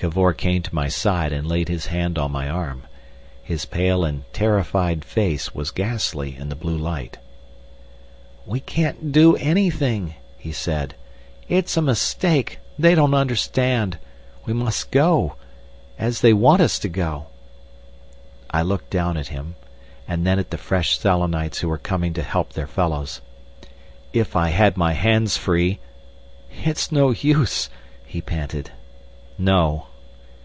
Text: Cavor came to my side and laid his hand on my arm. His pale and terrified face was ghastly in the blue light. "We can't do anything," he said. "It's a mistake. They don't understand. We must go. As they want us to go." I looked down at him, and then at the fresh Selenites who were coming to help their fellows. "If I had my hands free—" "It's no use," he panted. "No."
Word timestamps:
Cavor 0.00 0.32
came 0.32 0.62
to 0.62 0.72
my 0.72 0.86
side 0.86 1.32
and 1.32 1.44
laid 1.48 1.68
his 1.68 1.86
hand 1.86 2.18
on 2.20 2.30
my 2.30 2.48
arm. 2.48 2.84
His 3.42 3.64
pale 3.64 4.04
and 4.04 4.22
terrified 4.32 5.04
face 5.04 5.52
was 5.56 5.72
ghastly 5.72 6.36
in 6.36 6.50
the 6.50 6.54
blue 6.54 6.78
light. 6.78 7.18
"We 8.46 8.60
can't 8.60 9.10
do 9.10 9.34
anything," 9.38 10.14
he 10.36 10.52
said. 10.52 10.94
"It's 11.48 11.76
a 11.76 11.82
mistake. 11.82 12.60
They 12.78 12.94
don't 12.94 13.12
understand. 13.12 13.98
We 14.44 14.52
must 14.52 14.92
go. 14.92 15.34
As 15.98 16.20
they 16.20 16.32
want 16.32 16.62
us 16.62 16.78
to 16.78 16.88
go." 16.88 17.26
I 18.50 18.62
looked 18.62 18.90
down 18.90 19.16
at 19.16 19.34
him, 19.34 19.56
and 20.06 20.24
then 20.24 20.38
at 20.38 20.50
the 20.52 20.58
fresh 20.58 20.96
Selenites 20.96 21.58
who 21.58 21.68
were 21.68 21.76
coming 21.76 22.12
to 22.14 22.22
help 22.22 22.52
their 22.52 22.68
fellows. 22.68 23.20
"If 24.12 24.36
I 24.36 24.50
had 24.50 24.76
my 24.76 24.92
hands 24.92 25.36
free—" 25.36 25.80
"It's 26.64 26.92
no 26.92 27.10
use," 27.10 27.68
he 28.06 28.20
panted. 28.20 28.70
"No." 29.40 29.86